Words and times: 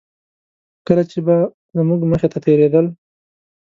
کله 0.87 1.03
چې 1.11 1.19
به 1.25 1.35
زموږ 1.77 2.01
مخې 2.11 2.27
ته 2.33 2.39
تېرېدل. 2.45 2.85